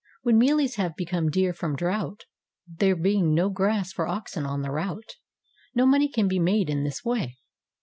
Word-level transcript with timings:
When 0.23 0.39
mealies 0.39 0.77
have 0.77 0.95
become 0.95 1.29
dear 1.29 1.53
from 1.53 1.75
drought,— 1.75 2.25
there 2.79 2.95
being 2.95 3.35
no 3.35 3.51
grass 3.51 3.93
for 3.93 4.07
oxen 4.07 4.47
on 4.47 4.63
the 4.63 4.71
route,— 4.71 5.17
no 5.75 5.85
money 5.85 6.09
can 6.09 6.27
be 6.27 6.39
made 6.39 6.71
in 6.71 6.83
this 6.83 7.05
way. 7.05 7.37